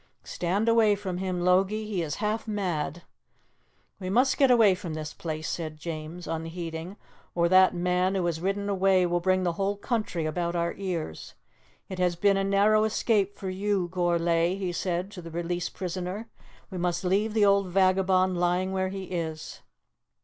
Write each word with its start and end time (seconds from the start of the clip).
"Stand 0.23 0.67
away 0.67 0.95
from 0.95 1.19
him, 1.19 1.41
Logie, 1.41 1.85
he 1.85 2.01
is 2.01 2.15
half 2.15 2.47
mad." 2.47 3.03
"We 3.99 4.09
must 4.09 4.35
get 4.39 4.49
away 4.49 4.73
from 4.73 4.95
this 4.95 5.13
place," 5.13 5.47
said 5.47 5.77
James, 5.77 6.25
unheeding, 6.25 6.97
"or 7.35 7.47
that 7.47 7.75
man 7.75 8.15
who 8.15 8.25
has 8.25 8.41
ridden 8.41 8.67
away 8.67 9.05
will 9.05 9.19
bring 9.19 9.43
the 9.43 9.51
whole 9.51 9.75
country 9.77 10.25
about 10.25 10.55
our 10.55 10.73
ears. 10.73 11.35
It 11.87 11.99
has 11.99 12.15
been 12.15 12.35
a 12.35 12.43
narrow 12.43 12.83
escape 12.83 13.37
for 13.37 13.51
you, 13.51 13.89
Gourlay," 13.89 14.55
he 14.55 14.71
said 14.71 15.11
to 15.11 15.21
the 15.21 15.29
released 15.29 15.75
prisoner. 15.75 16.27
"We 16.71 16.79
must 16.79 17.03
leave 17.03 17.35
the 17.35 17.45
old 17.45 17.67
vagabond 17.67 18.39
lying 18.39 18.71
where 18.71 18.89
he 18.89 19.03
is." 19.03 19.61